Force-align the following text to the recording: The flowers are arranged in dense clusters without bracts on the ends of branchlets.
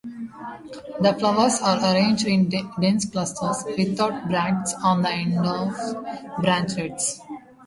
The 1.01 1.13
flowers 1.19 1.61
are 1.61 1.79
arranged 1.93 2.25
in 2.25 2.49
dense 2.49 3.05
clusters 3.05 3.63
without 3.77 4.27
bracts 4.29 4.73
on 4.83 5.03
the 5.03 5.09
ends 5.11 5.37
of 5.47 6.41
branchlets. 6.43 7.19